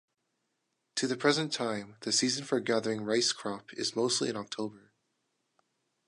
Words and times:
To 0.95 1.05
the 1.05 1.15
present 1.15 1.53
time, 1.53 1.97
the 1.99 2.11
season 2.11 2.43
for 2.43 2.59
gathering 2.59 3.03
rice 3.03 3.31
crop 3.31 3.71
is 3.75 3.95
mostly 3.95 4.29
in 4.29 4.35
October. 4.35 4.93